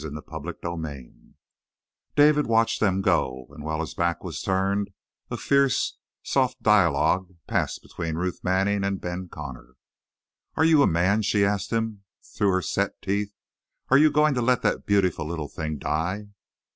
[0.03, 1.35] CHAPTER THIRTY ONE
[2.15, 4.89] David watched them go, and while his back was turned
[5.29, 9.75] a fierce, soft dialogue passed between Ruth Manning and Ben Connor.
[10.55, 13.31] "Are you a man?" she asked him, through her set teeth.
[13.89, 16.29] "Are you going to let that beautiful little thing die?"